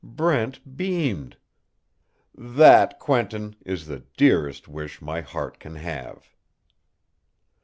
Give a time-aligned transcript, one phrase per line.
[0.03, 1.37] Brent beamed.
[2.33, 6.33] "That, Quentin, is the dearest wish my heart can have."